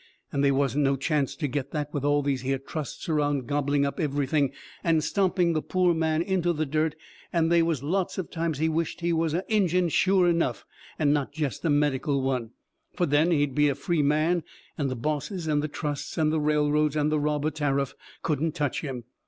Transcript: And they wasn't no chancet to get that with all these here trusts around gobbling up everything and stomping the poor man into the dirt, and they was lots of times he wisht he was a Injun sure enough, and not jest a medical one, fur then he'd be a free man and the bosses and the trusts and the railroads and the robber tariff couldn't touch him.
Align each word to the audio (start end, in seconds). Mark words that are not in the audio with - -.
And 0.31 0.43
they 0.43 0.51
wasn't 0.51 0.83
no 0.85 0.95
chancet 0.95 1.37
to 1.41 1.47
get 1.47 1.69
that 1.73 1.93
with 1.93 2.03
all 2.03 2.23
these 2.23 2.41
here 2.41 2.57
trusts 2.57 3.07
around 3.07 3.45
gobbling 3.45 3.85
up 3.85 3.99
everything 3.99 4.51
and 4.83 5.03
stomping 5.03 5.53
the 5.53 5.61
poor 5.61 5.93
man 5.93 6.23
into 6.23 6.53
the 6.53 6.65
dirt, 6.65 6.95
and 7.31 7.51
they 7.51 7.61
was 7.61 7.83
lots 7.83 8.17
of 8.17 8.31
times 8.31 8.57
he 8.57 8.67
wisht 8.67 9.01
he 9.01 9.13
was 9.13 9.35
a 9.35 9.43
Injun 9.47 9.89
sure 9.89 10.27
enough, 10.27 10.65
and 10.97 11.13
not 11.13 11.33
jest 11.33 11.63
a 11.65 11.69
medical 11.69 12.23
one, 12.23 12.49
fur 12.95 13.05
then 13.05 13.29
he'd 13.29 13.53
be 13.53 13.67
a 13.69 13.75
free 13.75 14.01
man 14.01 14.41
and 14.75 14.89
the 14.89 14.95
bosses 14.95 15.45
and 15.45 15.61
the 15.61 15.67
trusts 15.67 16.17
and 16.17 16.31
the 16.33 16.39
railroads 16.41 16.95
and 16.95 17.11
the 17.11 17.19
robber 17.19 17.51
tariff 17.51 17.93
couldn't 18.23 18.55
touch 18.55 18.81
him. 18.81 19.03